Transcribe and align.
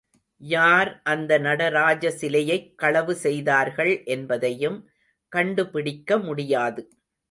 யார் 0.41 1.01
அந்த 1.03 1.37
நடராஜ 1.37 2.11
சிலையைக் 2.11 2.77
களவு 2.77 3.15
செய்தார்கள் 3.17 4.03
என்பதையும் 4.07 4.79
கண்டுபிடிக்க 5.31 6.17
முடியாது. 6.19 6.83